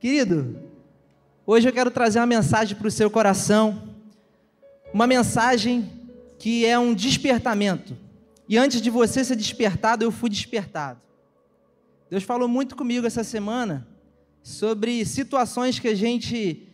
[0.00, 0.56] Querido,
[1.46, 3.86] hoje eu quero trazer uma mensagem para o seu coração,
[4.94, 5.90] uma mensagem
[6.38, 7.94] que é um despertamento.
[8.48, 10.98] E antes de você ser despertado, eu fui despertado.
[12.08, 13.86] Deus falou muito comigo essa semana
[14.42, 16.66] sobre situações que a gente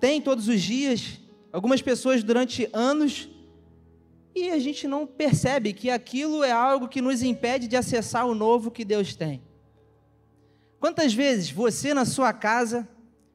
[0.00, 1.20] tem todos os dias,
[1.52, 3.28] algumas pessoas durante anos,
[4.34, 8.34] e a gente não percebe que aquilo é algo que nos impede de acessar o
[8.34, 9.42] novo que Deus tem.
[10.82, 12.88] Quantas vezes você na sua casa,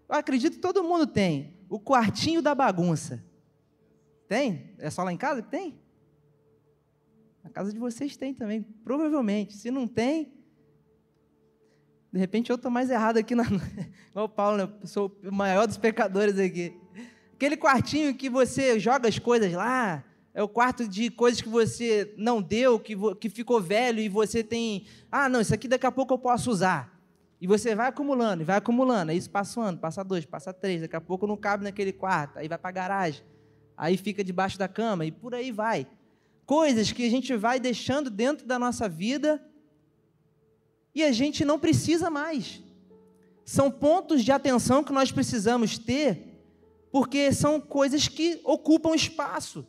[0.09, 3.23] eu acredito que todo mundo tem, o quartinho da bagunça.
[4.27, 4.73] Tem?
[4.77, 5.79] É só lá em casa que tem?
[7.41, 9.55] Na casa de vocês tem também, provavelmente.
[9.55, 10.33] Se não tem,
[12.11, 13.45] de repente eu estou mais errado aqui, na...
[14.11, 14.69] igual o Paulo, né?
[14.81, 16.77] eu sou o maior dos pecadores aqui.
[17.31, 22.13] Aquele quartinho que você joga as coisas lá, é o quarto de coisas que você
[22.17, 24.85] não deu, que, que ficou velho e você tem.
[25.09, 26.96] Ah, não, isso aqui daqui a pouco eu posso usar.
[27.39, 29.11] E você vai acumulando, e vai acumulando.
[29.11, 30.81] Aí isso passa um ano, passa dois, passa três.
[30.81, 32.39] Daqui a pouco não cabe naquele quarto.
[32.39, 33.23] Aí vai para a garagem.
[33.75, 35.87] Aí fica debaixo da cama e por aí vai.
[36.45, 39.43] Coisas que a gente vai deixando dentro da nossa vida
[40.95, 42.63] e a gente não precisa mais.
[43.45, 46.41] São pontos de atenção que nós precisamos ter,
[46.91, 49.65] porque são coisas que ocupam espaço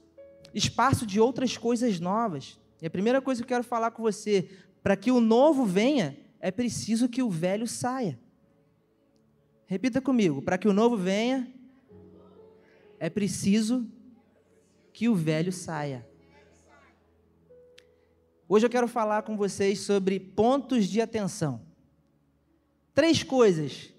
[0.55, 2.59] espaço de outras coisas novas.
[2.81, 4.49] E a primeira coisa que eu quero falar com você,
[4.83, 8.19] para que o novo venha, é preciso que o velho saia.
[9.67, 11.53] Repita comigo: para que o novo venha,
[12.99, 13.87] é preciso
[14.93, 16.07] que o velho saia.
[18.49, 21.61] Hoje eu quero falar com vocês sobre pontos de atenção.
[22.95, 23.93] Três coisas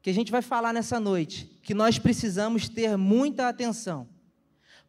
[0.00, 4.08] que a gente vai falar nessa noite que nós precisamos ter muita atenção.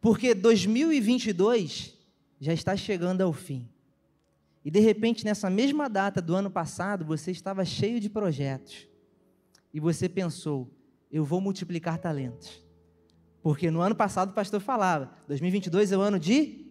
[0.00, 1.98] Porque 2022
[2.40, 3.68] já está chegando ao fim.
[4.64, 8.88] E de repente, nessa mesma data do ano passado, você estava cheio de projetos.
[9.74, 10.70] E você pensou:
[11.10, 12.62] eu vou multiplicar talentos.
[13.42, 16.66] Porque no ano passado o pastor falava: 2022 é o ano de.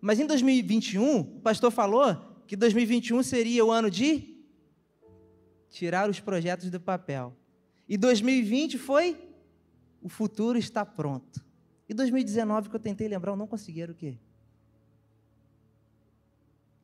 [0.00, 2.16] Mas em 2021, o pastor falou
[2.46, 4.44] que 2021 seria o ano de
[5.70, 7.36] tirar os projetos do papel.
[7.88, 9.16] E 2020 foi
[10.02, 11.44] o futuro está pronto.
[11.88, 14.18] E 2019 que eu tentei lembrar, eu não consegui, era o quê?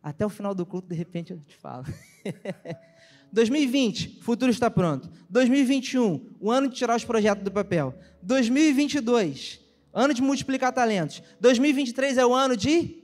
[0.08, 1.84] Até o final do culto, de repente, eu te falo.
[3.32, 5.10] 2020, futuro está pronto.
[5.28, 7.94] 2021, o ano de tirar os projetos do papel.
[8.22, 9.60] 2022,
[9.92, 11.22] ano de multiplicar talentos.
[11.41, 12.98] 2023 é o ano de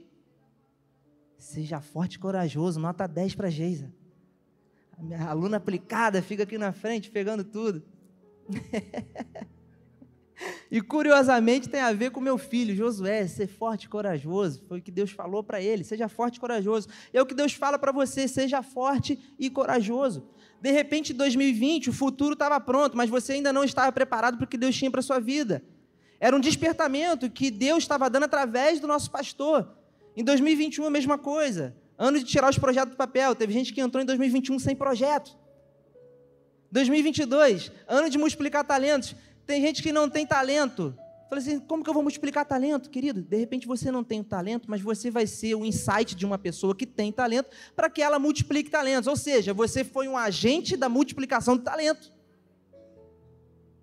[1.37, 3.93] Seja forte e corajoso, nota 10 para Geisa.
[4.97, 7.83] A minha aluna aplicada fica aqui na frente pegando tudo.
[10.69, 14.63] e curiosamente tem a ver com meu filho, Josué, ser forte e corajoso.
[14.67, 16.87] Foi o que Deus falou para ele, seja forte e corajoso.
[17.13, 20.27] É o que Deus fala para você, seja forte e corajoso.
[20.61, 24.45] De repente, em 2020, o futuro estava pronto, mas você ainda não estava preparado para
[24.45, 25.63] o que Deus tinha para a sua vida.
[26.19, 29.69] Era um despertamento que Deus estava dando através do nosso pastor.
[30.15, 31.75] Em 2021, a mesma coisa.
[31.97, 33.35] Ano de tirar os projetos do papel.
[33.35, 35.37] Teve gente que entrou em 2021 sem projeto.
[36.71, 39.15] 2022, ano de multiplicar talentos.
[39.45, 40.97] Tem gente que não tem talento.
[41.29, 43.21] Falei assim, como que eu vou multiplicar talento, querido?
[43.21, 46.37] De repente você não tem o talento, mas você vai ser o insight de uma
[46.37, 49.07] pessoa que tem talento para que ela multiplique talentos.
[49.07, 52.13] Ou seja, você foi um agente da multiplicação do talento.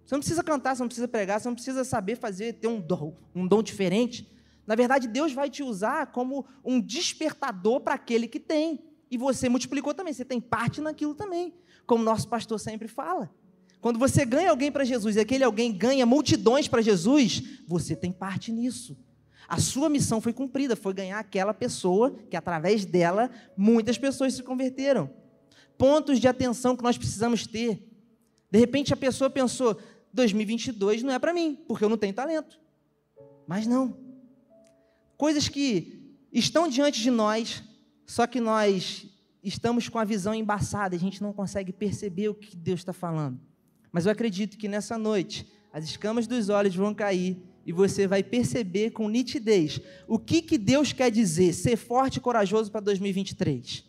[0.04, 2.80] Você não precisa cantar, você não precisa pregar, você não precisa saber fazer, ter um
[2.80, 4.30] dom, um dom diferente.
[4.66, 8.84] Na verdade, Deus vai te usar como um despertador para aquele que tem.
[9.10, 11.54] E você multiplicou também, você tem parte naquilo também.
[11.86, 13.30] Como nosso pastor sempre fala.
[13.82, 18.12] Quando você ganha alguém para Jesus e aquele alguém ganha multidões para Jesus, você tem
[18.12, 18.96] parte nisso.
[19.48, 24.42] A sua missão foi cumprida, foi ganhar aquela pessoa que através dela muitas pessoas se
[24.44, 25.10] converteram.
[25.76, 27.84] Pontos de atenção que nós precisamos ter.
[28.48, 29.76] De repente a pessoa pensou:
[30.12, 32.60] 2022 não é para mim, porque eu não tenho talento.
[33.48, 33.98] Mas não.
[35.16, 37.64] Coisas que estão diante de nós,
[38.06, 39.08] só que nós
[39.42, 43.40] estamos com a visão embaçada, a gente não consegue perceber o que Deus está falando.
[43.92, 48.22] Mas eu acredito que nessa noite as escamas dos olhos vão cair e você vai
[48.22, 53.84] perceber com nitidez o que, que Deus quer dizer, ser forte e corajoso para 2023.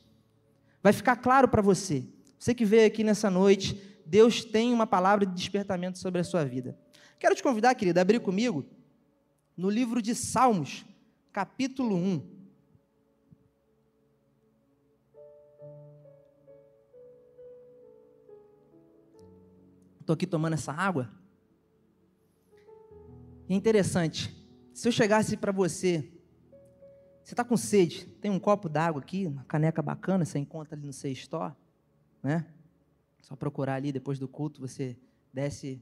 [0.81, 2.03] Vai ficar claro para você.
[2.37, 6.43] Você que veio aqui nessa noite, Deus tem uma palavra de despertamento sobre a sua
[6.43, 6.77] vida.
[7.17, 8.65] Quero te convidar, querida, a abrir comigo
[9.55, 10.85] no livro de Salmos,
[11.31, 12.42] capítulo 1.
[20.03, 21.09] Estou aqui tomando essa água.
[23.47, 24.35] E é interessante.
[24.73, 26.11] Se eu chegasse para você,
[27.23, 30.85] você está com sede, tem um copo d'água aqui, uma caneca bacana, você encontra ali
[30.85, 31.53] no seu store,
[32.21, 32.45] né?
[33.21, 34.97] Só procurar ali depois do culto, você
[35.31, 35.81] desce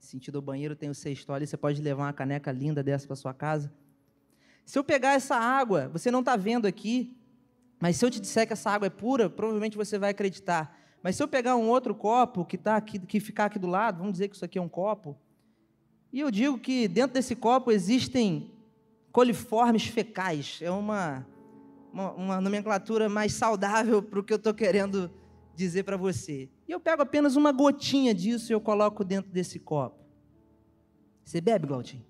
[0.00, 3.14] sentido ao banheiro, tem o cesto ali, você pode levar uma caneca linda dessa para
[3.14, 3.72] sua casa.
[4.64, 7.16] Se eu pegar essa água, você não está vendo aqui,
[7.78, 10.81] mas se eu te disser que essa água é pura, provavelmente você vai acreditar.
[11.02, 13.98] Mas se eu pegar um outro copo que tá aqui, que ficar aqui do lado,
[13.98, 15.16] vamos dizer que isso aqui é um copo,
[16.12, 18.52] e eu digo que dentro desse copo existem
[19.10, 20.58] coliformes fecais.
[20.60, 21.26] É uma,
[21.92, 25.10] uma, uma nomenclatura mais saudável para o que eu estou querendo
[25.54, 26.48] dizer para você.
[26.68, 30.02] E eu pego apenas uma gotinha disso e eu coloco dentro desse copo.
[31.24, 32.04] Você bebe, Glautinho?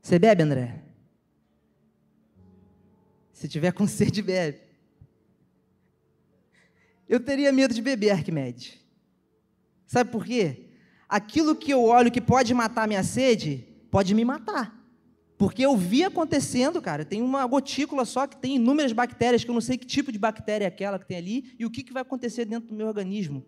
[0.00, 0.84] Você bebe, André?
[3.32, 4.65] Se tiver com sede, bebe.
[7.08, 8.74] Eu teria medo de beber, Arquimedes.
[9.86, 10.70] Sabe por quê?
[11.08, 14.76] Aquilo que eu olho que pode matar minha sede, pode me matar.
[15.38, 19.54] Porque eu vi acontecendo, cara, tem uma gotícula só que tem inúmeras bactérias, que eu
[19.54, 21.92] não sei que tipo de bactéria é aquela que tem ali e o que, que
[21.92, 23.44] vai acontecer dentro do meu organismo.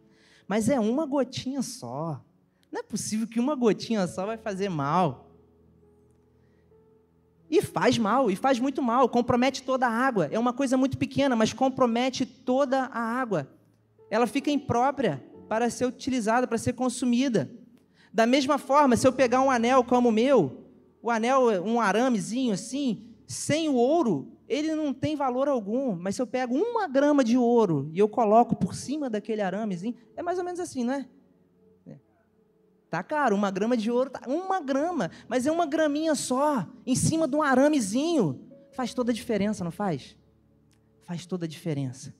[0.46, 2.22] Mas é uma gotinha só.
[2.70, 5.27] Não é possível que uma gotinha só vai fazer mal.
[7.50, 10.28] E faz mal, e faz muito mal, compromete toda a água.
[10.30, 13.48] É uma coisa muito pequena, mas compromete toda a água.
[14.10, 17.50] Ela fica imprópria para ser utilizada, para ser consumida.
[18.12, 20.64] Da mesma forma, se eu pegar um anel como o meu,
[21.02, 25.94] o anel, um aramezinho assim, sem o ouro, ele não tem valor algum.
[25.94, 29.94] Mas se eu pego uma grama de ouro e eu coloco por cima daquele aramezinho,
[30.16, 31.06] é mais ou menos assim, não é?
[32.90, 36.94] Tá caro, uma grama de ouro, tá, uma grama, mas é uma graminha só, em
[36.94, 38.40] cima de um aramezinho.
[38.72, 40.16] Faz toda a diferença, não faz?
[41.02, 42.14] Faz toda a diferença.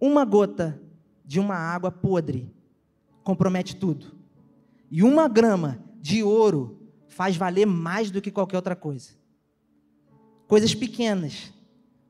[0.00, 0.80] Uma gota
[1.24, 2.54] de uma água podre
[3.22, 4.16] compromete tudo.
[4.90, 9.10] E uma grama de ouro faz valer mais do que qualquer outra coisa.
[10.46, 11.52] Coisas pequenas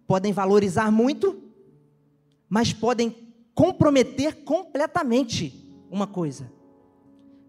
[0.07, 1.43] podem valorizar muito,
[2.49, 5.53] mas podem comprometer completamente
[5.91, 6.58] uma coisa.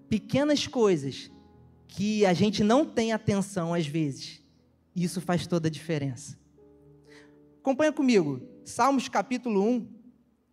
[0.09, 1.31] Pequenas coisas
[1.87, 4.41] que a gente não tem atenção às vezes,
[4.95, 6.37] isso faz toda a diferença.
[7.59, 9.87] Acompanha comigo, Salmos capítulo 1,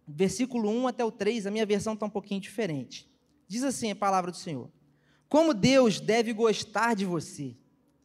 [0.06, 3.10] versículo 1 até o 3, a minha versão está um pouquinho diferente.
[3.48, 4.70] Diz assim a palavra do Senhor.
[5.28, 7.56] Como Deus deve gostar de você.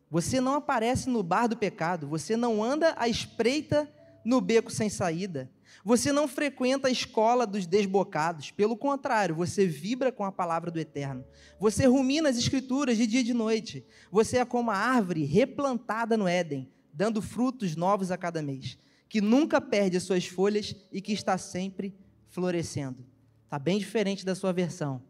[0.09, 3.89] Você não aparece no bar do pecado, você não anda à espreita
[4.25, 5.49] no beco sem saída.
[5.83, 10.79] Você não frequenta a escola dos desbocados, pelo contrário, você vibra com a palavra do
[10.79, 11.25] Eterno.
[11.59, 13.85] Você rumina as escrituras de dia e de noite.
[14.11, 18.77] Você é como a árvore replantada no Éden, dando frutos novos a cada mês,
[19.09, 21.95] que nunca perde as suas folhas e que está sempre
[22.27, 23.05] florescendo.
[23.45, 25.01] Está bem diferente da sua versão,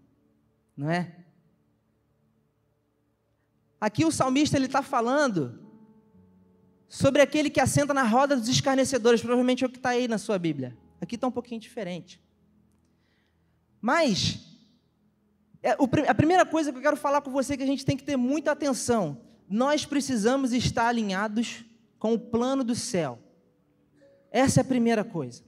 [0.75, 1.17] não é?
[3.79, 5.70] Aqui o salmista ele está falando
[6.91, 10.17] sobre aquele que assenta na roda dos escarnecedores, provavelmente é o que está aí na
[10.17, 10.77] sua Bíblia.
[10.99, 12.21] Aqui está um pouquinho diferente.
[13.79, 14.41] Mas,
[15.63, 15.71] é,
[16.05, 18.03] a primeira coisa que eu quero falar com você é que a gente tem que
[18.03, 19.21] ter muita atenção.
[19.49, 21.63] Nós precisamos estar alinhados
[21.97, 23.19] com o plano do céu.
[24.29, 25.44] Essa é a primeira coisa.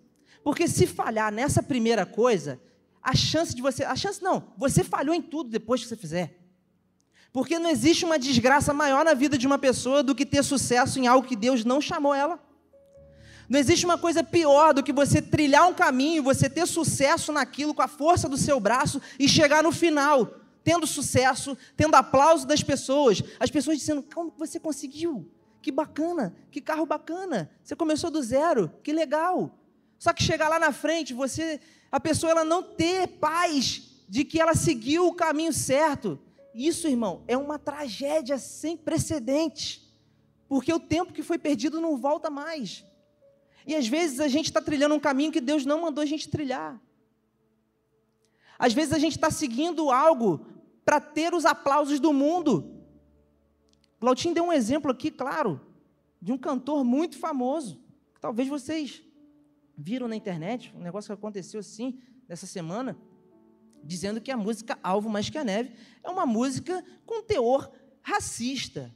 [0.46, 2.58] Porque se falhar nessa primeira coisa,
[3.02, 3.84] a chance de você.
[3.84, 6.40] A chance não, você falhou em tudo depois que você fizer.
[7.34, 11.00] Porque não existe uma desgraça maior na vida de uma pessoa do que ter sucesso
[11.00, 12.40] em algo que Deus não chamou ela.
[13.50, 17.74] Não existe uma coisa pior do que você trilhar um caminho, você ter sucesso naquilo
[17.74, 22.64] com a força do seu braço e chegar no final tendo sucesso, tendo aplauso das
[22.64, 25.30] pessoas, as pessoas dizendo: "Como você conseguiu?
[25.62, 27.50] Que bacana, que carro bacana.
[27.64, 29.58] Você começou do zero, que legal".
[30.00, 31.60] Só que chegar lá na frente, você
[31.92, 36.20] a pessoa ela não ter paz de que ela seguiu o caminho certo.
[36.54, 39.82] Isso, irmão, é uma tragédia sem precedentes,
[40.48, 42.86] porque o tempo que foi perdido não volta mais.
[43.66, 46.30] E às vezes a gente está trilhando um caminho que Deus não mandou a gente
[46.30, 46.80] trilhar.
[48.60, 50.46] Às vezes a gente está seguindo algo
[50.86, 52.86] para ter os aplausos do mundo.
[54.00, 55.60] Glautinho deu um exemplo aqui, claro,
[56.22, 57.82] de um cantor muito famoso,
[58.14, 59.02] que talvez vocês
[59.76, 62.98] viram na internet, um negócio que aconteceu assim, nessa semana
[63.84, 65.74] dizendo que a música Alvo Mais Que a Neve
[66.04, 67.72] é uma música com teor
[68.02, 68.94] racista.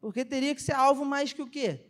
[0.00, 1.80] Porque teria que ser alvo mais que o quê?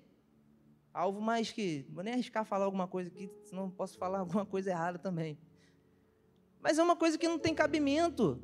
[0.92, 1.86] Alvo mais que.
[1.88, 5.38] Vou nem arriscar falar alguma coisa aqui, senão posso falar alguma coisa errada também.
[6.60, 8.38] Mas é uma coisa que não tem cabimento.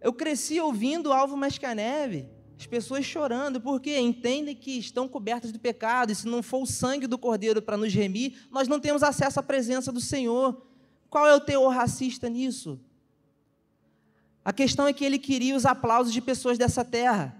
[0.00, 5.08] Eu cresci ouvindo Alvo Mais Que a Neve, as pessoas chorando, porque entendem que estão
[5.08, 8.68] cobertas do pecado, e se não for o sangue do Cordeiro para nos remir, nós
[8.68, 10.66] não temos acesso à presença do Senhor.
[11.10, 12.80] Qual é o teor racista nisso?
[14.44, 17.36] A questão é que ele queria os aplausos de pessoas dessa terra.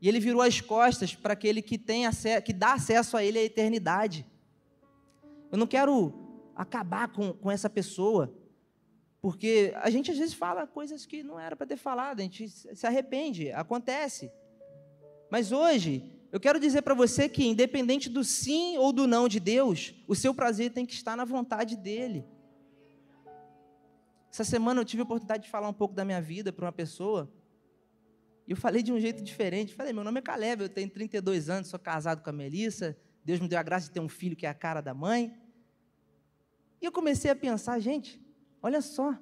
[0.00, 3.38] E ele virou as costas para aquele que tem acesso, que dá acesso a ele
[3.38, 4.26] à eternidade.
[5.52, 6.12] Eu não quero
[6.56, 8.34] acabar com, com essa pessoa.
[9.20, 12.48] Porque a gente às vezes fala coisas que não era para ter falado, a gente
[12.48, 14.32] se arrepende, acontece.
[15.30, 19.38] Mas hoje, eu quero dizer para você que, independente do sim ou do não de
[19.38, 22.24] Deus, o seu prazer tem que estar na vontade dEle.
[24.30, 26.72] Essa semana eu tive a oportunidade de falar um pouco da minha vida para uma
[26.72, 27.30] pessoa,
[28.46, 29.74] e eu falei de um jeito diferente.
[29.74, 33.38] Falei, meu nome é Caleb, eu tenho 32 anos, sou casado com a Melissa, Deus
[33.38, 35.36] me deu a graça de ter um filho que é a cara da mãe.
[36.80, 38.20] E eu comecei a pensar, gente,
[38.62, 39.16] olha só,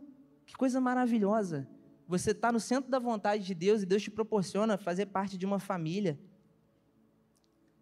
[0.46, 1.68] que coisa maravilhosa.
[2.06, 5.44] Você está no centro da vontade de Deus e Deus te proporciona fazer parte de
[5.44, 6.18] uma família.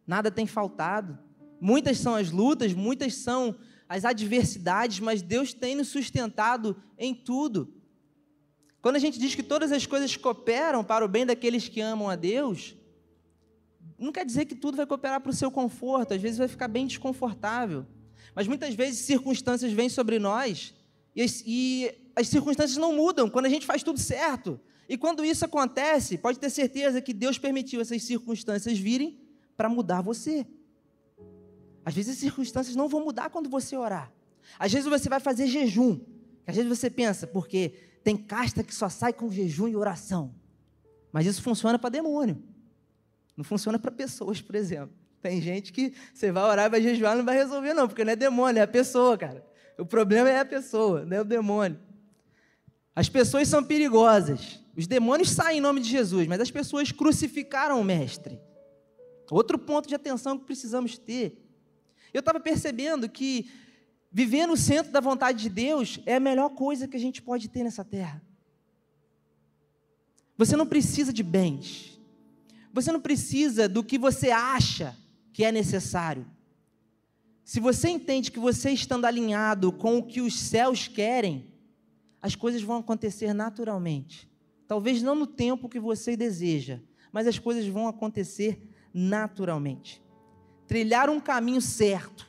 [0.05, 1.17] Nada tem faltado.
[1.61, 3.57] Muitas são as lutas, muitas são
[3.89, 7.73] as adversidades, mas Deus tem nos sustentado em tudo.
[8.81, 12.09] Quando a gente diz que todas as coisas cooperam para o bem daqueles que amam
[12.09, 12.77] a Deus,
[13.99, 16.69] não quer dizer que tudo vai cooperar para o seu conforto, às vezes vai ficar
[16.69, 17.87] bem desconfortável.
[18.35, 20.75] Mas muitas vezes circunstâncias vêm sobre nós
[21.15, 24.61] e as, e as circunstâncias não mudam quando a gente faz tudo certo.
[24.89, 29.19] E quando isso acontece, pode ter certeza que Deus permitiu essas circunstâncias virem
[29.57, 30.47] para mudar você.
[31.87, 34.13] Às vezes as circunstâncias não vão mudar quando você orar.
[34.59, 36.01] Às vezes você vai fazer jejum.
[36.45, 40.35] Às vezes você pensa, porque tem casta que só sai com jejum e oração.
[41.13, 42.43] Mas isso funciona para demônio.
[43.37, 44.93] Não funciona para pessoas, por exemplo.
[45.23, 48.17] Tem gente que você vai orar, vai jejuar, não vai resolver, não, porque não é
[48.17, 49.47] demônio, é a pessoa, cara.
[49.79, 51.79] O problema é a pessoa, não é o demônio.
[52.97, 54.61] As pessoas são perigosas.
[54.77, 58.41] Os demônios saem em nome de Jesus, mas as pessoas crucificaram o Mestre.
[59.31, 61.46] Outro ponto de atenção que precisamos ter.
[62.13, 63.51] Eu estava percebendo que
[64.11, 67.49] viver no centro da vontade de Deus é a melhor coisa que a gente pode
[67.49, 68.23] ter nessa terra.
[70.39, 71.99] Você não precisa de bens.
[72.73, 74.97] Você não precisa do que você acha
[75.33, 76.27] que é necessário.
[77.45, 81.47] Se você entende que você estando alinhado com o que os céus querem,
[82.21, 84.29] as coisas vão acontecer naturalmente.
[84.67, 86.81] Talvez não no tempo que você deseja,
[87.13, 88.61] mas as coisas vão acontecer
[88.93, 90.03] naturalmente.
[90.67, 92.29] Trilhar um caminho certo,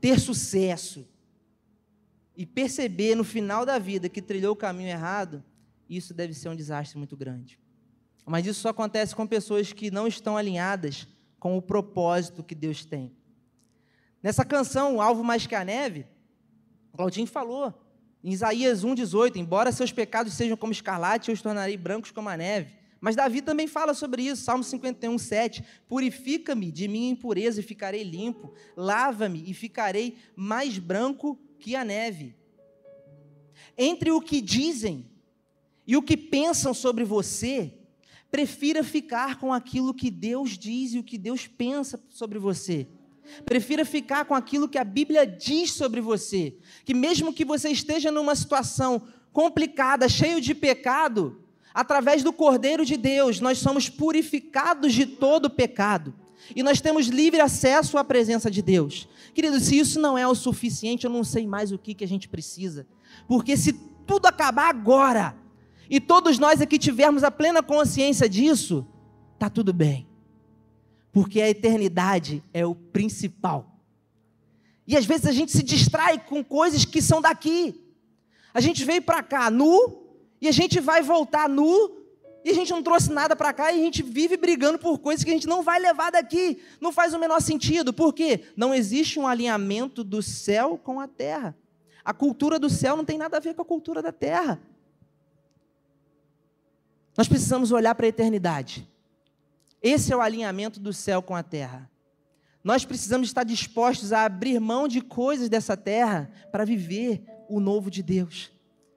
[0.00, 1.06] ter sucesso
[2.36, 5.44] e perceber no final da vida que trilhou o caminho errado,
[5.88, 7.58] isso deve ser um desastre muito grande.
[8.26, 11.06] Mas isso só acontece com pessoas que não estão alinhadas
[11.38, 13.12] com o propósito que Deus tem.
[14.22, 16.06] Nessa canção, Alvo Mais Que a Neve,
[16.92, 17.74] Claudinho falou,
[18.22, 22.36] em Isaías 1,18: Embora seus pecados sejam como escarlate, eu os tornarei brancos como a
[22.36, 22.79] neve.
[23.00, 25.64] Mas Davi também fala sobre isso, Salmo 51, 7.
[25.88, 32.34] Purifica-me de minha impureza e ficarei limpo, lava-me e ficarei mais branco que a neve.
[33.76, 35.10] Entre o que dizem
[35.86, 37.72] e o que pensam sobre você,
[38.30, 42.86] Prefira ficar com aquilo que Deus diz e o que Deus pensa sobre você.
[43.44, 46.56] Prefira ficar com aquilo que a Bíblia diz sobre você.
[46.84, 49.02] Que mesmo que você esteja numa situação
[49.32, 51.42] complicada, cheio de pecado,
[51.72, 56.14] através do Cordeiro de Deus, nós somos purificados de todo pecado.
[56.54, 59.08] E nós temos livre acesso à presença de Deus.
[59.34, 62.08] Querido, se isso não é o suficiente, eu não sei mais o que, que a
[62.08, 62.86] gente precisa.
[63.28, 63.72] Porque se
[64.06, 65.36] tudo acabar agora,
[65.88, 68.86] e todos nós aqui tivermos a plena consciência disso,
[69.38, 70.06] tá tudo bem.
[71.12, 73.80] Porque a eternidade é o principal.
[74.86, 77.80] E às vezes a gente se distrai com coisas que são daqui.
[78.52, 79.99] A gente veio para cá nu
[80.40, 82.00] e a gente vai voltar nu
[82.44, 85.22] e a gente não trouxe nada para cá e a gente vive brigando por coisas
[85.22, 86.62] que a gente não vai levar daqui.
[86.80, 87.92] Não faz o menor sentido.
[87.92, 88.44] Por quê?
[88.56, 91.54] Não existe um alinhamento do céu com a terra.
[92.02, 94.58] A cultura do céu não tem nada a ver com a cultura da terra.
[97.16, 98.88] Nós precisamos olhar para a eternidade.
[99.82, 101.90] Esse é o alinhamento do céu com a terra.
[102.64, 107.90] Nós precisamos estar dispostos a abrir mão de coisas dessa terra para viver o novo
[107.90, 108.50] de Deus.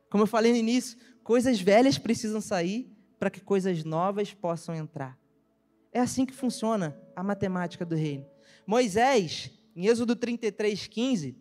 [0.10, 5.18] Como eu falei no início, coisas velhas precisam sair para que coisas novas possam entrar.
[5.92, 8.26] É assim que funciona a matemática do reino.
[8.66, 11.38] Moisés, em Êxodo 33, 15,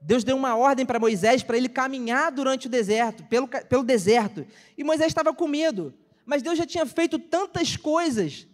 [0.00, 4.46] Deus deu uma ordem para Moisés para ele caminhar durante o deserto, pelo, pelo deserto.
[4.76, 5.92] E Moisés estava com medo.
[6.24, 8.46] Mas Deus já tinha feito tantas coisas.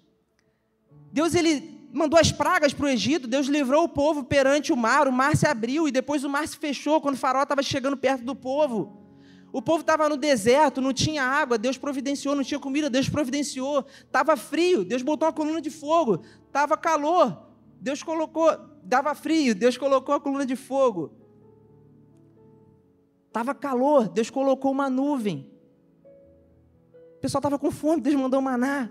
[1.13, 5.09] Deus ele mandou as pragas para o Egito, Deus livrou o povo perante o mar,
[5.09, 7.97] o mar se abriu e depois o mar se fechou quando o faraó estava chegando
[7.97, 9.06] perto do povo.
[9.57, 13.87] O povo estava no deserto, não tinha água, Deus providenciou, não tinha comida, Deus providenciou.
[14.05, 16.21] Estava frio, Deus botou uma coluna de fogo.
[16.47, 17.49] Estava calor,
[17.81, 21.11] Deus colocou, dava frio, Deus colocou a coluna de fogo.
[23.29, 25.51] Estava calor, Deus colocou uma nuvem.
[27.17, 28.91] O pessoal estava com fome, Deus mandou maná.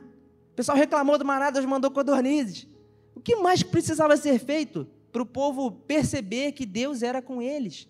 [0.52, 2.68] O pessoal reclamou do maná, Deus mandou codornizes.
[3.14, 7.88] O que mais precisava ser feito para o povo perceber que Deus era com eles?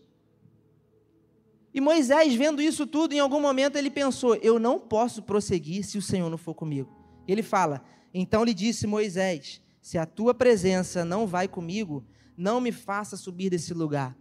[1.75, 5.97] E Moisés, vendo isso tudo, em algum momento ele pensou: eu não posso prosseguir se
[5.97, 6.89] o Senhor não for comigo.
[7.27, 12.01] Ele fala: então lhe disse Moisés: se a tua presença não vai comigo,
[12.37, 14.15] não me faça subir desse lugar.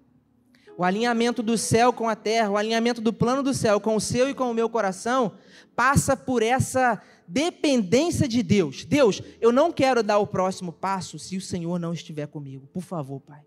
[0.76, 4.00] O alinhamento do céu com a terra, o alinhamento do plano do céu com o
[4.00, 5.34] seu e com o meu coração,
[5.76, 8.84] passa por essa dependência de Deus.
[8.84, 12.66] Deus, eu não quero dar o próximo passo se o Senhor não estiver comigo.
[12.72, 13.42] Por favor, Pai.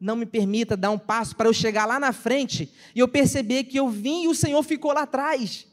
[0.00, 3.64] Não me permita dar um passo para eu chegar lá na frente e eu perceber
[3.64, 5.66] que eu vim e o Senhor ficou lá atrás.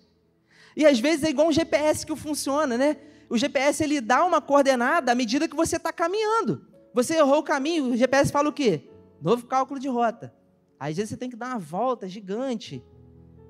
[0.75, 2.98] E às vezes é igual um GPS que funciona, né?
[3.30, 6.65] O GPS ele dá uma coordenada à medida que você está caminhando.
[6.94, 8.89] Você errou o caminho, o GPS fala o quê?
[9.22, 10.34] Novo cálculo de rota.
[10.80, 12.84] Às vezes você tem que dar uma volta gigante.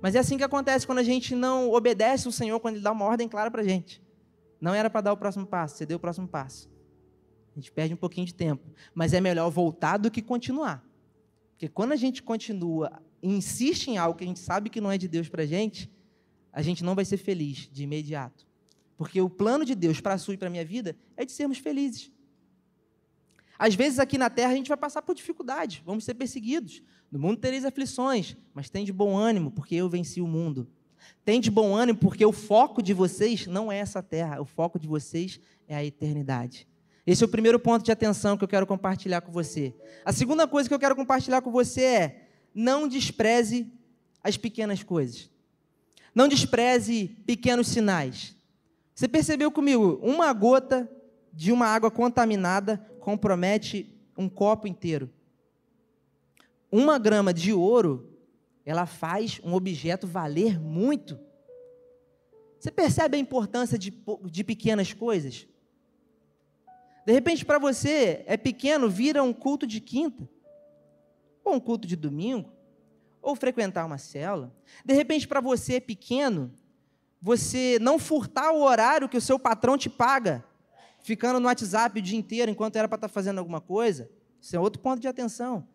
[0.01, 2.91] Mas é assim que acontece quando a gente não obedece o Senhor, quando Ele dá
[2.91, 4.01] uma ordem clara para a gente.
[4.59, 6.69] Não era para dar o próximo passo, você deu o próximo passo.
[7.55, 8.63] A gente perde um pouquinho de tempo.
[8.93, 10.83] Mas é melhor voltar do que continuar.
[11.51, 14.91] Porque quando a gente continua e insiste em algo que a gente sabe que não
[14.91, 15.89] é de Deus para a gente,
[16.51, 18.47] a gente não vai ser feliz de imediato.
[18.97, 21.31] Porque o plano de Deus para a sua e para a minha vida é de
[21.31, 22.11] sermos felizes.
[23.57, 26.81] Às vezes aqui na terra a gente vai passar por dificuldades, vamos ser perseguidos.
[27.11, 30.67] No mundo tereis aflições, mas tem de bom ânimo, porque eu venci o mundo.
[31.23, 34.79] Tem de bom ânimo, porque o foco de vocês não é essa terra, o foco
[34.79, 36.67] de vocês é a eternidade.
[37.05, 39.75] Esse é o primeiro ponto de atenção que eu quero compartilhar com você.
[40.05, 43.71] A segunda coisa que eu quero compartilhar com você é: não despreze
[44.23, 45.29] as pequenas coisas.
[46.15, 48.35] Não despreze pequenos sinais.
[48.95, 49.99] Você percebeu comigo?
[50.01, 50.89] Uma gota
[51.33, 55.09] de uma água contaminada compromete um copo inteiro.
[56.71, 58.17] Uma grama de ouro,
[58.65, 61.19] ela faz um objeto valer muito.
[62.59, 63.93] Você percebe a importância de,
[64.25, 65.47] de pequenas coisas?
[67.05, 70.27] De repente, para você, é pequeno, vira um culto de quinta,
[71.43, 72.51] ou um culto de domingo,
[73.21, 74.53] ou frequentar uma célula.
[74.85, 76.51] De repente, para você é pequeno,
[77.21, 80.43] você não furtar o horário que o seu patrão te paga,
[81.01, 84.09] ficando no WhatsApp o dia inteiro enquanto era para estar tá fazendo alguma coisa.
[84.41, 85.67] Isso é outro ponto de atenção.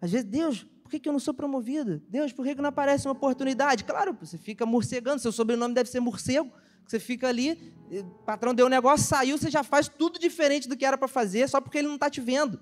[0.00, 2.02] Às vezes, Deus, por que, eu não sou promovido?
[2.08, 3.82] Deus, por que não aparece uma oportunidade?
[3.82, 6.52] Claro, você fica morcegando, seu sobrenome deve ser morcego.
[6.86, 10.76] Você fica ali, o patrão deu um negócio, saiu, você já faz tudo diferente do
[10.76, 12.60] que era para fazer, só porque ele não está te vendo.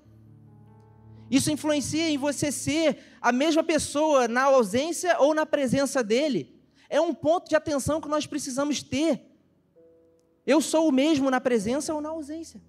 [1.29, 6.55] Isso influencia em você ser a mesma pessoa na ausência ou na presença dele.
[6.89, 9.23] É um ponto de atenção que nós precisamos ter.
[10.45, 12.61] Eu sou o mesmo na presença ou na ausência.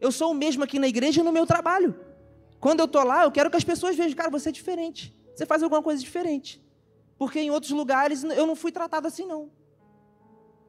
[0.00, 1.94] Eu sou o mesmo aqui na igreja e no meu trabalho.
[2.58, 5.14] Quando eu estou lá, eu quero que as pessoas vejam, cara, você é diferente.
[5.34, 6.62] Você faz alguma coisa diferente.
[7.18, 9.50] Porque em outros lugares eu não fui tratado assim, não.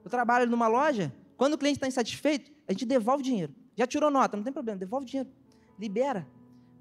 [0.03, 3.53] Eu trabalho numa loja, quando o cliente está insatisfeito, a gente devolve dinheiro.
[3.75, 5.29] Já tirou nota, não tem problema, devolve dinheiro.
[5.77, 6.27] Libera.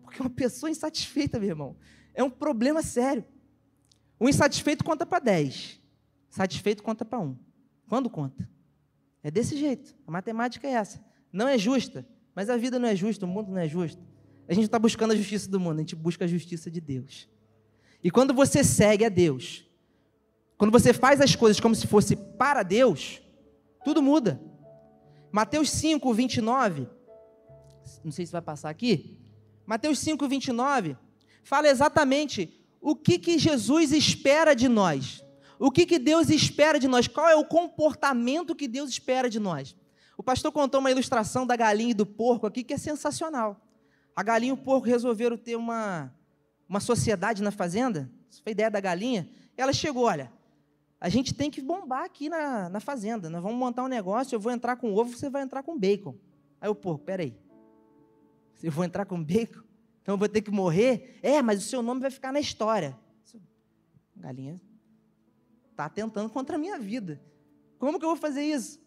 [0.02, 1.76] Porque uma pessoa insatisfeita, meu irmão,
[2.14, 3.24] é um problema sério.
[4.18, 5.80] O insatisfeito conta para 10.
[6.28, 7.36] Satisfeito conta para 1.
[7.88, 8.48] Quando conta?
[9.22, 9.94] É desse jeito.
[10.06, 11.04] A matemática é essa.
[11.32, 14.02] Não é justa, mas a vida não é justa, o mundo não é justo.
[14.48, 17.28] A gente está buscando a justiça do mundo, a gente busca a justiça de Deus.
[18.02, 19.67] E quando você segue a Deus,
[20.58, 23.22] quando você faz as coisas como se fosse para Deus,
[23.84, 24.40] tudo muda.
[25.30, 26.88] Mateus 5, 29,
[28.04, 29.16] não sei se vai passar aqui.
[29.64, 30.96] Mateus 5, 29,
[31.44, 35.24] fala exatamente o que, que Jesus espera de nós.
[35.60, 37.06] O que, que Deus espera de nós?
[37.06, 39.76] Qual é o comportamento que Deus espera de nós?
[40.16, 43.60] O pastor contou uma ilustração da galinha e do porco aqui que é sensacional.
[44.14, 46.12] A galinha e o porco resolveram ter uma,
[46.68, 48.10] uma sociedade na fazenda.
[48.28, 49.28] Isso foi ideia da galinha.
[49.56, 50.32] Ela chegou, olha,
[51.00, 53.30] a gente tem que bombar aqui na, na fazenda.
[53.30, 56.16] Nós vamos montar um negócio, eu vou entrar com ovo, você vai entrar com bacon.
[56.60, 57.38] Aí o porco, peraí.
[58.62, 59.62] Eu vou entrar com bacon?
[60.02, 61.18] Então eu vou ter que morrer?
[61.22, 62.98] É, mas o seu nome vai ficar na história.
[64.16, 64.60] Galinha
[65.70, 67.22] está tentando contra a minha vida.
[67.78, 68.80] Como que eu vou fazer isso?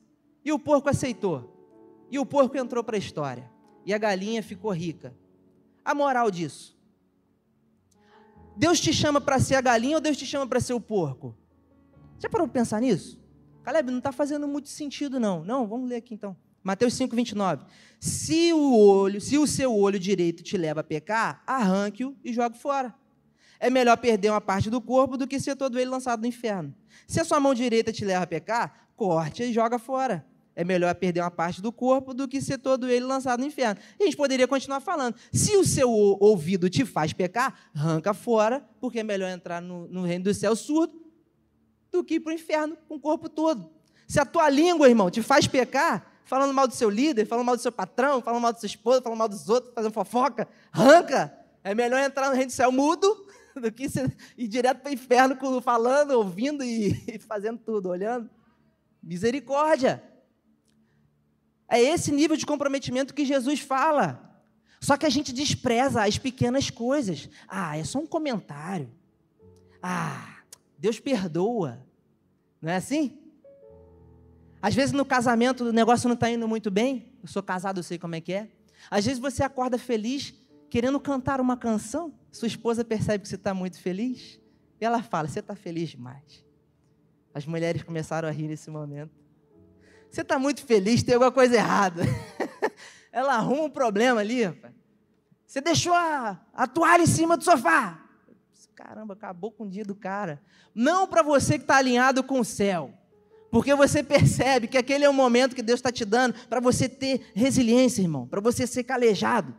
[0.43, 1.57] E o porco aceitou.
[2.11, 3.49] E o porco entrou para a história.
[3.85, 5.15] E a galinha ficou rica.
[5.85, 6.77] A moral disso.
[8.57, 11.33] Deus te chama para ser a galinha ou Deus te chama para ser o porco?
[12.21, 13.19] Já parou para pensar nisso?
[13.63, 15.43] Caleb, não está fazendo muito sentido, não.
[15.43, 16.37] Não, vamos ler aqui então.
[16.63, 17.65] Mateus 5, 29.
[17.99, 22.59] Se o olho, se o seu olho direito te leva a pecar, arranque-o e jogue
[22.59, 22.93] fora.
[23.59, 26.73] É melhor perder uma parte do corpo do que ser todo ele lançado no inferno.
[27.07, 30.23] Se a sua mão direita te leva a pecar, corte e joga fora.
[30.55, 33.79] É melhor perder uma parte do corpo do que ser todo ele lançado no inferno.
[33.99, 35.15] E a gente poderia continuar falando.
[35.31, 40.03] Se o seu ouvido te faz pecar, arranca fora, porque é melhor entrar no, no
[40.03, 41.00] reino do céu surdo
[41.91, 43.69] do que ir para o inferno com o corpo todo.
[44.07, 47.55] Se a tua língua, irmão, te faz pecar, falando mal do seu líder, falando mal
[47.55, 51.37] do seu patrão, falando mal da sua esposa, falando mal dos outros, fazendo fofoca, arranca.
[51.63, 53.87] É melhor entrar no reino do céu mudo do que
[54.37, 58.29] ir direto para o inferno falando, ouvindo e fazendo tudo, olhando.
[59.01, 60.03] Misericórdia.
[61.67, 64.29] É esse nível de comprometimento que Jesus fala.
[64.81, 67.29] Só que a gente despreza as pequenas coisas.
[67.47, 68.91] Ah, é só um comentário.
[69.81, 70.30] Ah,
[70.81, 71.85] Deus perdoa.
[72.59, 73.15] Não é assim?
[74.59, 77.13] Às vezes no casamento o negócio não está indo muito bem.
[77.21, 78.49] Eu sou casado, eu sei como é que é.
[78.89, 80.33] Às vezes você acorda feliz,
[80.71, 82.11] querendo cantar uma canção.
[82.31, 84.39] Sua esposa percebe que você está muito feliz.
[84.79, 86.43] E ela fala: Você está feliz demais.
[87.31, 89.11] As mulheres começaram a rir nesse momento.
[90.09, 92.01] Você está muito feliz, tem alguma coisa errada.
[93.13, 94.41] ela arruma um problema ali.
[95.45, 98.00] Você deixou a, a toalha em cima do sofá.
[98.75, 100.41] Caramba, acabou com o dia do cara.
[100.73, 102.93] Não para você que está alinhado com o céu.
[103.51, 106.87] Porque você percebe que aquele é o momento que Deus está te dando para você
[106.87, 109.53] ter resiliência, irmão, para você ser calejado,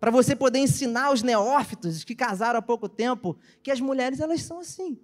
[0.00, 4.42] para você poder ensinar os neófitos que casaram há pouco tempo que as mulheres elas
[4.42, 4.98] são assim.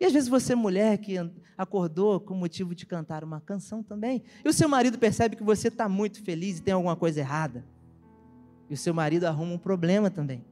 [0.00, 1.14] E às vezes você, mulher, que
[1.56, 5.68] acordou com motivo de cantar uma canção também, e o seu marido percebe que você
[5.68, 7.64] está muito feliz e tem alguma coisa errada.
[8.68, 10.44] E o seu marido arruma um problema também.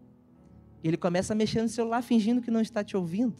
[0.83, 3.37] Ele começa a mexer no celular fingindo que não está te ouvindo.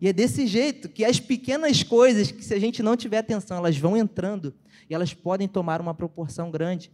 [0.00, 3.58] E é desse jeito que as pequenas coisas, que se a gente não tiver atenção,
[3.58, 4.54] elas vão entrando
[4.88, 6.90] e elas podem tomar uma proporção grande.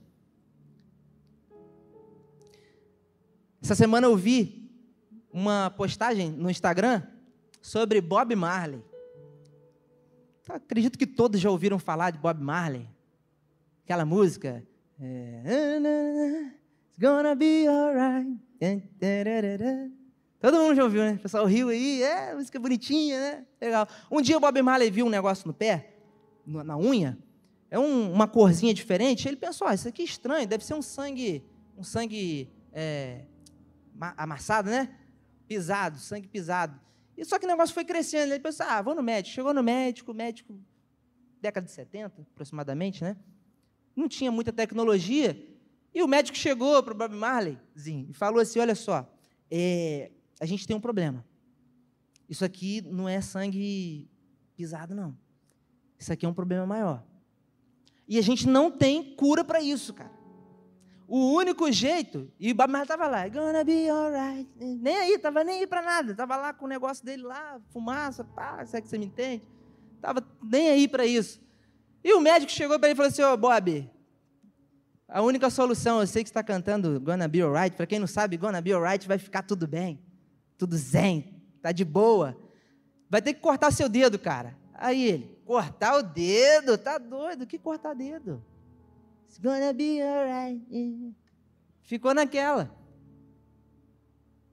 [3.63, 4.71] Essa semana eu vi
[5.33, 7.03] uma postagem no Instagram
[7.61, 8.83] sobre Bob Marley.
[10.49, 12.89] Acredito que todos já ouviram falar de Bob Marley.
[13.85, 14.67] Aquela música.
[15.01, 15.79] É,
[16.89, 18.46] It's gonna be alright.
[20.41, 21.15] Todo mundo já ouviu, né?
[21.15, 23.47] O pessoal riu aí, é, música bonitinha, né?
[23.61, 23.89] Legal.
[24.11, 25.95] Um dia o Bob Marley viu um negócio no pé,
[26.47, 27.19] na unha,
[27.71, 29.27] é um, uma corzinha diferente.
[29.27, 31.45] Ele pensou: ah, isso aqui é estranho, deve ser um sangue,
[31.77, 33.23] um sangue é,
[34.17, 34.95] amassado, né?
[35.49, 36.79] Pisado, sangue pisado.
[37.17, 38.33] E só que o negócio foi crescendo.
[38.33, 39.35] Ele pensou: ah, vou no médico.
[39.35, 40.59] Chegou no médico, médico,
[41.41, 43.17] década de 70, aproximadamente, né?
[43.95, 45.56] Não tinha muita tecnologia.
[45.97, 49.11] E o médico chegou para o Bob Marley e falou assim: olha só,
[49.51, 51.25] é, a gente tem um problema.
[52.29, 54.07] Isso aqui não é sangue
[54.55, 55.17] pisado, não.
[55.99, 57.03] Isso aqui é um problema maior.
[58.07, 60.13] E a gente não tem cura para isso, cara.
[61.09, 64.51] O único jeito, e o Bob Marley estava lá, gonna be alright.
[64.59, 66.13] Nem aí, estava nem aí para nada.
[66.13, 69.43] Estava lá com o negócio dele lá, fumaça, pá, será que você me entende?
[69.95, 71.41] Estava nem aí para isso.
[72.05, 73.96] E o médico chegou para ele e falou assim: Ô oh, Bob,
[75.09, 77.77] a única solução, eu sei que está cantando Gonna Be Alright.
[77.77, 80.07] Para quem não sabe, Gonna Be Alright vai ficar tudo bem
[80.57, 82.37] tudo zen, tá de boa.
[83.09, 84.57] Vai ter que cortar seu dedo, cara.
[84.75, 87.47] Aí ele, cortar o dedo, tá doido?
[87.47, 88.43] Que cortar dedo?
[89.27, 91.15] It's gonna be alright.
[91.83, 92.71] Ficou naquela.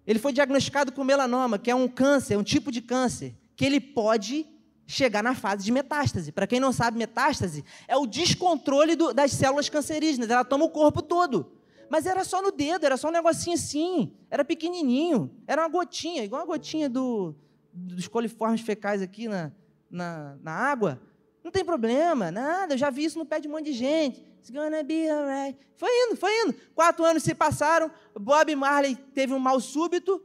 [0.05, 3.79] Ele foi diagnosticado com melanoma, que é um câncer, um tipo de câncer, que ele
[3.79, 4.45] pode
[4.85, 6.31] chegar na fase de metástase.
[6.31, 10.69] Para quem não sabe, metástase é o descontrole do, das células cancerígenas, ela toma o
[10.69, 11.51] corpo todo.
[11.89, 16.23] Mas era só no dedo, era só um negocinho assim, era pequenininho, era uma gotinha,
[16.23, 17.35] igual a gotinha do,
[17.71, 19.51] dos coliformes fecais aqui na,
[19.89, 21.01] na, na, água.
[21.43, 24.25] Não tem problema, nada, eu já vi isso no pé de um monte de gente.
[24.39, 25.57] It's gonna be alright.
[25.77, 26.53] Foi indo, foi indo.
[26.75, 30.21] Quatro anos se passaram, Bob Marley teve um mal súbito.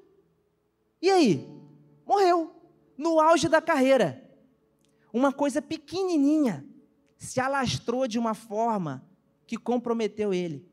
[1.00, 1.48] E aí?
[2.04, 2.50] Morreu.
[2.96, 4.27] No auge da carreira.
[5.12, 6.64] Uma coisa pequenininha
[7.16, 9.04] se alastrou de uma forma
[9.46, 10.66] que comprometeu ele.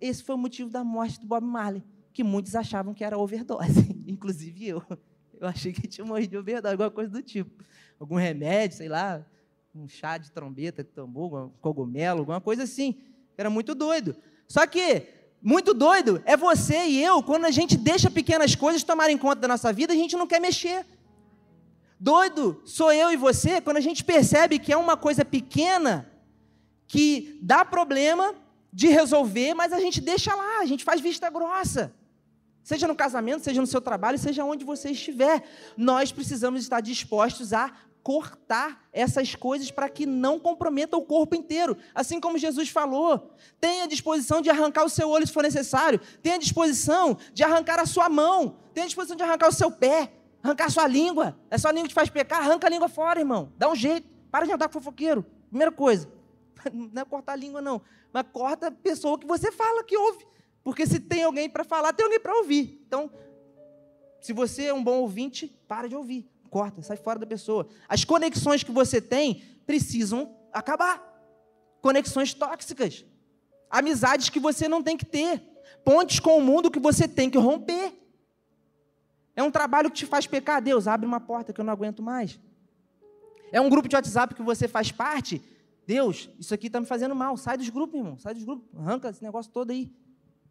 [0.00, 3.96] Esse foi o motivo da morte do Bob Marley, que muitos achavam que era overdose,
[4.06, 4.82] inclusive eu.
[5.40, 7.64] Eu achei que tinha morrido de overdose, alguma coisa do tipo.
[7.98, 9.24] Algum remédio, sei lá,
[9.74, 12.96] um chá de trombeta, de tambor, um cogumelo, alguma coisa assim.
[13.36, 14.16] Era muito doido.
[14.48, 15.06] Só que,
[15.40, 19.48] muito doido é você e eu, quando a gente deixa pequenas coisas tomarem conta da
[19.48, 20.84] nossa vida, a gente não quer mexer.
[22.00, 26.10] Doido sou eu e você quando a gente percebe que é uma coisa pequena
[26.86, 28.34] que dá problema
[28.72, 31.92] de resolver, mas a gente deixa lá, a gente faz vista grossa.
[32.62, 35.42] Seja no casamento, seja no seu trabalho, seja onde você estiver.
[35.76, 41.76] Nós precisamos estar dispostos a cortar essas coisas para que não comprometa o corpo inteiro.
[41.94, 46.38] Assim como Jesus falou, tenha disposição de arrancar o seu olho se for necessário, tenha
[46.38, 50.86] disposição de arrancar a sua mão, tenha disposição de arrancar o seu pé, arrancar sua
[50.86, 51.38] língua.
[51.50, 53.52] É só a língua que te faz pecar, arranca a língua fora, irmão.
[53.56, 54.08] Dá um jeito.
[54.30, 55.24] Para de andar com fofoqueiro.
[55.48, 56.10] Primeira coisa.
[56.72, 57.80] Não é cortar a língua, não.
[58.12, 60.26] Mas corta a pessoa que você fala, que ouve.
[60.62, 62.82] Porque se tem alguém para falar, tem alguém para ouvir.
[62.86, 63.10] Então,
[64.20, 66.28] se você é um bom ouvinte, para de ouvir.
[66.50, 67.68] Corta, sai fora da pessoa.
[67.88, 71.02] As conexões que você tem precisam acabar.
[71.80, 73.04] Conexões tóxicas.
[73.70, 75.42] Amizades que você não tem que ter.
[75.84, 77.97] Pontes com o mundo que você tem que romper.
[79.38, 80.60] É um trabalho que te faz pecar.
[80.60, 82.40] Deus, abre uma porta que eu não aguento mais.
[83.52, 85.40] É um grupo de WhatsApp que você faz parte.
[85.86, 87.36] Deus, isso aqui está me fazendo mal.
[87.36, 88.18] Sai dos grupos, irmão.
[88.18, 88.68] Sai dos grupos.
[88.76, 89.92] Arranca esse negócio todo aí.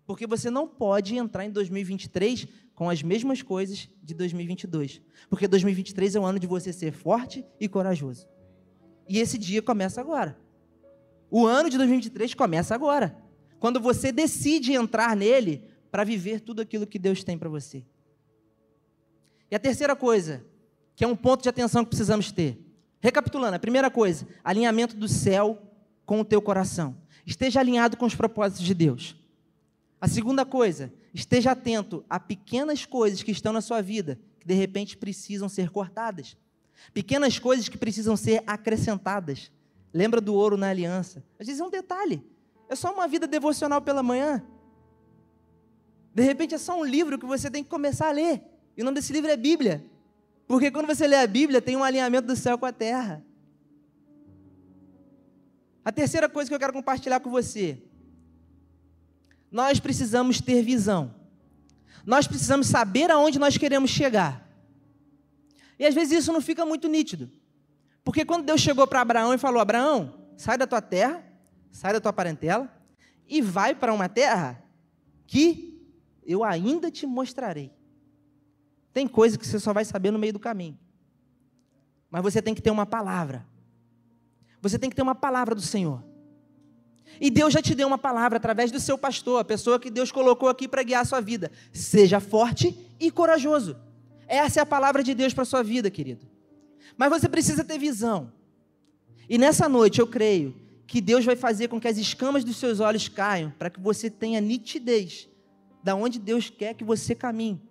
[0.06, 5.02] Porque você não pode entrar em 2023 com as mesmas coisas de 2022.
[5.30, 8.26] Porque 2023 é o ano de você ser forte e corajoso.
[9.06, 10.39] E esse dia começa agora.
[11.30, 13.17] O ano de 2023 começa agora.
[13.60, 17.84] Quando você decide entrar nele para viver tudo aquilo que Deus tem para você.
[19.49, 20.45] E a terceira coisa,
[20.95, 22.60] que é um ponto de atenção que precisamos ter.
[22.99, 25.62] Recapitulando, a primeira coisa, alinhamento do céu
[26.05, 26.97] com o teu coração.
[27.25, 29.15] Esteja alinhado com os propósitos de Deus.
[29.99, 34.53] A segunda coisa, esteja atento a pequenas coisas que estão na sua vida, que de
[34.53, 36.38] repente precisam ser cortadas.
[36.93, 39.51] Pequenas coisas que precisam ser acrescentadas.
[39.93, 41.23] Lembra do ouro na aliança?
[41.39, 42.23] Às vezes é um detalhe.
[42.69, 44.43] É só uma vida devocional pela manhã.
[46.13, 48.41] De repente é só um livro que você tem que começar a ler.
[48.77, 49.83] E o nome desse livro é Bíblia.
[50.47, 53.25] Porque quando você lê a Bíblia, tem um alinhamento do céu com a terra.
[55.83, 57.81] A terceira coisa que eu quero compartilhar com você.
[59.51, 61.13] Nós precisamos ter visão.
[62.05, 64.47] Nós precisamos saber aonde nós queremos chegar.
[65.79, 67.29] E às vezes isso não fica muito nítido.
[68.03, 71.23] Porque quando Deus chegou para Abraão e falou: Abraão, sai da tua terra,
[71.71, 72.71] sai da tua parentela
[73.27, 74.63] e vai para uma terra
[75.25, 75.85] que
[76.25, 77.76] eu ainda te mostrarei.
[78.93, 80.78] Tem coisa que você só vai saber no meio do caminho.
[82.10, 83.45] Mas você tem que ter uma palavra.
[84.62, 86.04] Você tem que ter uma palavra do Senhor.
[87.19, 90.12] E Deus já te deu uma palavra através do seu pastor, a pessoa que Deus
[90.12, 91.52] colocou aqui para guiar a sua vida.
[91.71, 93.78] Seja forte e corajoso.
[94.28, 96.26] Essa é a palavra de Deus para a sua vida, querido.
[96.97, 98.32] Mas você precisa ter visão.
[99.30, 102.80] E nessa noite eu creio que Deus vai fazer com que as escamas dos seus
[102.80, 105.28] olhos caiam, para que você tenha nitidez
[105.84, 107.62] da onde Deus quer que você caminhe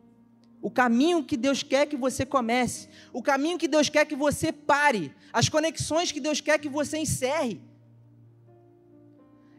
[0.67, 4.51] o caminho que Deus quer que você comece, o caminho que Deus quer que você
[4.51, 7.61] pare, as conexões que Deus quer que você encerre.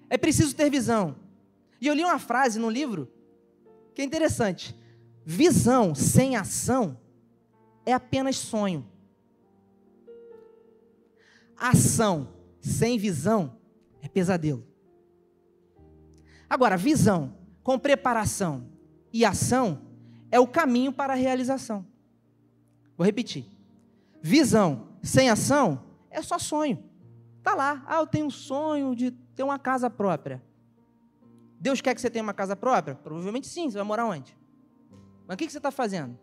[0.10, 1.16] É preciso ter visão.
[1.80, 3.10] E eu li uma frase no livro
[3.96, 4.76] que é interessante:
[5.26, 7.00] visão sem ação
[7.86, 8.86] é apenas sonho.
[11.56, 13.58] Ação sem visão
[14.02, 14.68] é pesadelo.
[16.50, 18.70] Agora, visão com preparação
[19.14, 19.87] e ação
[20.32, 21.86] é o caminho para a realização.
[22.98, 23.46] Vou repetir.
[24.22, 26.84] Visão sem ação é só sonho.
[27.44, 27.84] Tá lá.
[27.88, 30.44] Ah, eu tenho um sonho de ter uma casa própria.
[31.60, 32.96] Deus quer que você tenha uma casa própria?
[32.96, 33.70] Provavelmente sim.
[33.70, 34.38] Você vai morar onde?
[35.26, 36.18] Mas o que você está fazendo?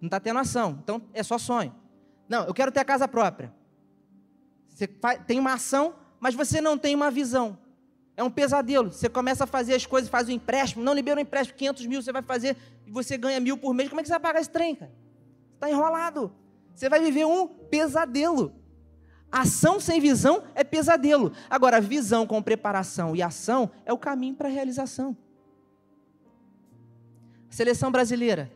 [0.00, 0.78] Não está tendo ação.
[0.82, 1.74] Então é só sonho.
[2.28, 3.54] Não, eu quero ter a casa própria.
[4.68, 4.86] Você
[5.26, 7.58] tem uma ação, mas você não tem uma visão.
[8.16, 8.90] É um pesadelo.
[8.90, 11.86] Você começa a fazer as coisas, faz o um empréstimo, não libera um empréstimo, 500
[11.86, 13.88] mil você vai fazer e você ganha mil por mês.
[13.88, 14.92] Como é que você vai pagar esse trem, cara?
[15.54, 16.32] Está enrolado.
[16.74, 18.54] Você vai viver um pesadelo.
[19.30, 21.32] Ação sem visão é pesadelo.
[21.50, 25.16] Agora, visão com preparação e ação é o caminho para a realização.
[27.50, 28.50] Seleção brasileira.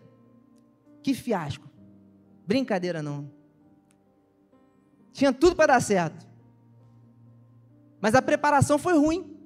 [1.03, 1.68] Que fiasco.
[2.46, 3.31] Brincadeira não.
[5.12, 6.27] Tinha tudo para dar certo.
[8.01, 9.39] Mas a preparação foi ruim.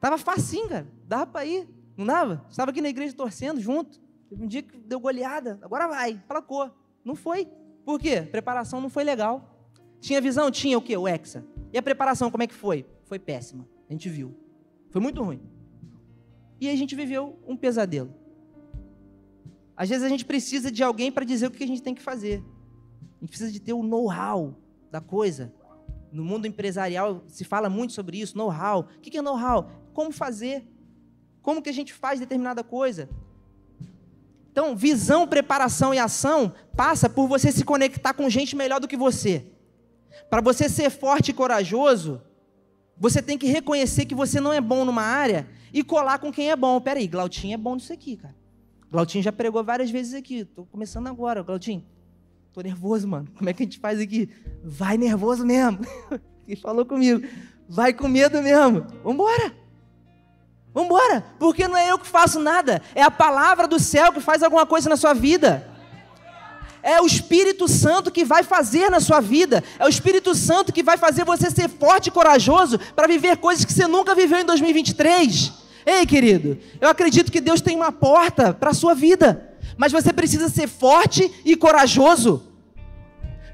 [0.00, 0.88] Tava facinho, cara.
[1.06, 1.68] Dava para ir.
[1.96, 2.44] Não dava?
[2.48, 4.00] Estava aqui na igreja torcendo junto.
[4.28, 5.58] Teve um dia que deu goleada.
[5.62, 6.22] Agora vai.
[6.26, 6.70] Placou.
[7.04, 7.48] Não foi.
[7.84, 8.22] Por quê?
[8.22, 9.68] Preparação não foi legal.
[10.00, 10.50] Tinha visão?
[10.50, 10.96] Tinha o quê?
[10.96, 11.44] O Hexa.
[11.72, 12.86] E a preparação, como é que foi?
[13.04, 13.68] Foi péssima.
[13.88, 14.34] A gente viu.
[14.90, 15.40] Foi muito ruim.
[16.60, 18.14] E a gente viveu um pesadelo.
[19.76, 22.02] Às vezes a gente precisa de alguém para dizer o que a gente tem que
[22.02, 22.44] fazer.
[23.16, 24.54] A gente precisa de ter o know-how
[24.90, 25.52] da coisa.
[26.12, 28.80] No mundo empresarial se fala muito sobre isso, know-how.
[28.80, 29.70] O que é know-how?
[29.90, 30.66] Como fazer,
[31.42, 33.08] como que a gente faz determinada coisa.
[34.50, 38.96] Então, visão, preparação e ação passa por você se conectar com gente melhor do que
[38.96, 39.46] você.
[40.28, 42.20] Para você ser forte e corajoso,
[42.96, 46.50] você tem que reconhecer que você não é bom numa área e colar com quem
[46.50, 46.80] é bom.
[46.80, 48.34] Peraí, Glautinho é bom nisso aqui, cara.
[48.90, 50.38] Glautinho já pregou várias vezes aqui.
[50.40, 51.84] Estou começando agora, Glautinho.
[52.48, 53.28] Estou nervoso, mano.
[53.36, 54.28] Como é que a gente faz aqui?
[54.64, 55.78] Vai nervoso mesmo.
[56.46, 57.24] Ele falou comigo.
[57.68, 58.84] Vai com medo mesmo.
[59.04, 59.54] Vambora.
[60.72, 64.42] Vambora, porque não é eu que faço nada, é a palavra do céu que faz
[64.42, 65.66] alguma coisa na sua vida.
[66.82, 69.62] É o Espírito Santo que vai fazer na sua vida.
[69.78, 73.64] É o Espírito Santo que vai fazer você ser forte e corajoso para viver coisas
[73.64, 75.52] que você nunca viveu em 2023.
[75.84, 80.12] Ei, querido, eu acredito que Deus tem uma porta para a sua vida, mas você
[80.12, 82.46] precisa ser forte e corajoso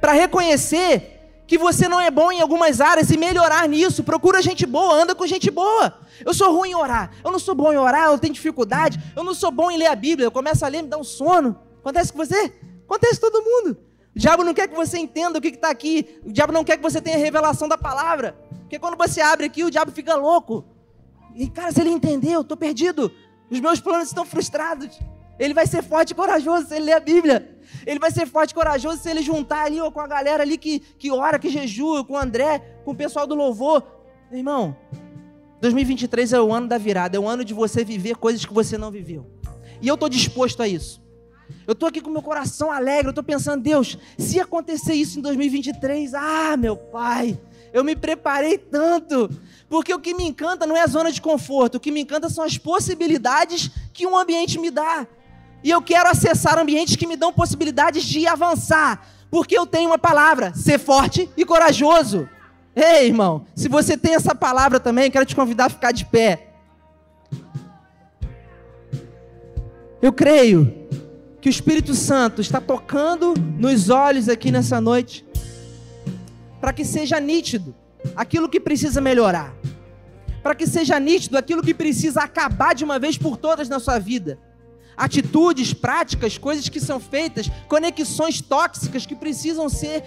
[0.01, 1.16] para reconhecer
[1.47, 4.03] que você não é bom em algumas áreas e melhorar nisso.
[4.03, 5.99] Procura gente boa, anda com gente boa.
[6.25, 7.11] Eu sou ruim em orar.
[7.25, 8.99] Eu não sou bom em orar, eu tenho dificuldade.
[9.15, 10.27] Eu não sou bom em ler a Bíblia.
[10.27, 11.59] Eu começo a ler, me dá um sono.
[11.81, 12.53] Acontece com você?
[12.85, 13.79] Acontece com todo mundo.
[14.15, 16.21] O diabo não quer que você entenda o que está aqui.
[16.25, 18.37] O diabo não quer que você tenha revelação da palavra.
[18.63, 20.65] Porque quando você abre aqui, o diabo fica louco.
[21.35, 23.13] E, cara, se ele entendeu, eu estou perdido.
[23.51, 24.99] Os meus planos estão frustrados.
[25.39, 27.57] Ele vai ser forte e corajoso se ele ler a Bíblia.
[27.87, 30.57] Ele vai ser forte e corajoso se ele juntar ali ó, com a galera ali
[30.57, 33.83] que, que ora, que jejua, com o André, com o pessoal do louvor.
[34.33, 34.77] Irmão,
[35.61, 38.77] 2023 é o ano da virada, é o ano de você viver coisas que você
[38.77, 39.27] não viveu.
[39.81, 41.05] E eu estou disposto a isso.
[41.67, 45.23] Eu estou aqui com meu coração alegre, eu estou pensando, Deus, se acontecer isso em
[45.23, 47.39] 2023, ah, meu Pai,
[47.73, 49.31] eu me preparei tanto.
[49.69, 52.29] Porque o que me encanta não é a zona de conforto, o que me encanta
[52.29, 55.07] são as possibilidades que um ambiente me dá.
[55.63, 59.99] E eu quero acessar ambientes que me dão possibilidades de avançar, porque eu tenho uma
[59.99, 62.29] palavra: ser forte e corajoso.
[62.75, 66.51] Ei, irmão, se você tem essa palavra também, quero te convidar a ficar de pé.
[70.01, 70.87] Eu creio
[71.41, 75.27] que o Espírito Santo está tocando nos olhos aqui nessa noite,
[76.61, 77.75] para que seja nítido
[78.15, 79.55] aquilo que precisa melhorar,
[80.43, 83.99] para que seja nítido aquilo que precisa acabar de uma vez por todas na sua
[83.99, 84.39] vida
[84.97, 90.03] atitudes, práticas, coisas que são feitas, conexões tóxicas que precisam ser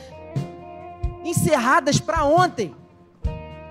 [1.24, 2.74] encerradas para ontem.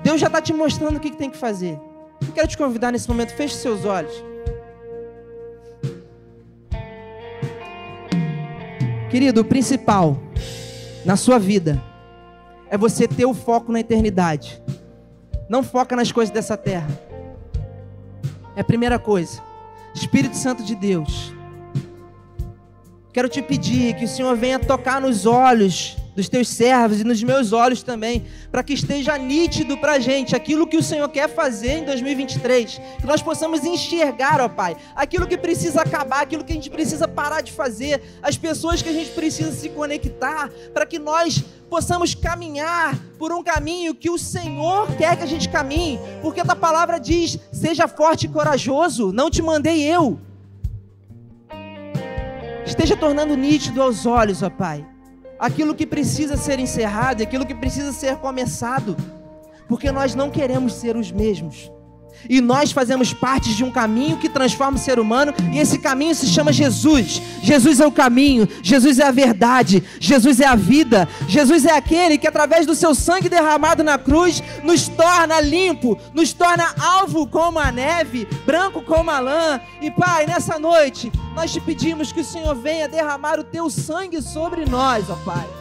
[0.03, 1.79] Deus já está te mostrando o que, que tem que fazer.
[2.27, 4.13] Eu quero te convidar nesse momento, feche seus olhos.
[9.11, 10.19] Querido, o principal
[11.05, 11.83] na sua vida
[12.71, 14.63] é você ter o foco na eternidade.
[15.49, 16.89] Não foca nas coisas dessa terra.
[18.55, 19.48] É a primeira coisa.
[19.99, 21.35] Espírito Santo de Deus,
[23.13, 27.23] quero te pedir que o Senhor venha tocar nos olhos dos teus servos e nos
[27.23, 31.29] meus olhos também, para que esteja nítido para a gente aquilo que o Senhor quer
[31.29, 36.51] fazer em 2023, que nós possamos enxergar, ó Pai, aquilo que precisa acabar, aquilo que
[36.51, 40.85] a gente precisa parar de fazer, as pessoas que a gente precisa se conectar, para
[40.85, 46.01] que nós possamos caminhar por um caminho que o Senhor quer que a gente caminhe,
[46.21, 50.19] porque a palavra diz: seja forte e corajoso, não te mandei eu.
[52.67, 54.98] Esteja tornando nítido aos olhos, ó Pai
[55.39, 58.97] aquilo que precisa ser encerrado, aquilo que precisa ser começado,
[59.69, 61.71] porque nós não queremos ser os mesmos.
[62.29, 66.15] E nós fazemos parte de um caminho que transforma o ser humano, e esse caminho
[66.15, 67.21] se chama Jesus.
[67.43, 72.19] Jesus é o caminho, Jesus é a verdade, Jesus é a vida, Jesus é aquele
[72.19, 77.59] que, através do seu sangue derramado na cruz, nos torna limpo, nos torna alvo como
[77.59, 79.61] a neve, branco como a lã.
[79.81, 84.23] E Pai, nessa noite, nós te pedimos que o Senhor venha derramar o teu sangue
[84.23, 85.58] sobre nós, ó Pai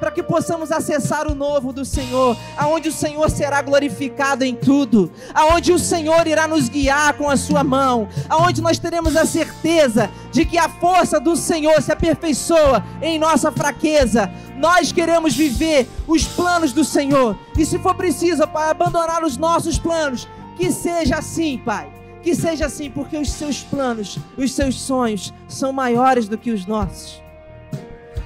[0.00, 5.12] para que possamos acessar o novo do Senhor, aonde o Senhor será glorificado em tudo,
[5.34, 10.10] aonde o Senhor irá nos guiar com a sua mão, aonde nós teremos a certeza
[10.32, 14.32] de que a força do Senhor se aperfeiçoa em nossa fraqueza.
[14.56, 19.78] Nós queremos viver os planos do Senhor, e se for preciso, Pai, abandonar os nossos
[19.78, 21.92] planos, que seja assim, Pai.
[22.22, 26.66] Que seja assim, porque os seus planos, os seus sonhos são maiores do que os
[26.66, 27.22] nossos.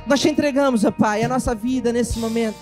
[0.07, 2.59] Nós te entregamos, ó Pai, a nossa vida nesse momento,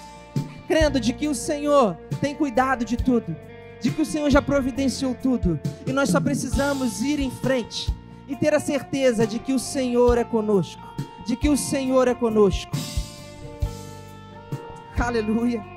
[0.68, 3.34] crendo de que o Senhor tem cuidado de tudo,
[3.80, 7.92] de que o Senhor já providenciou tudo, e nós só precisamos ir em frente
[8.28, 10.82] e ter a certeza de que o Senhor é conosco,
[11.26, 12.70] de que o Senhor é conosco.
[14.96, 15.71] Aleluia.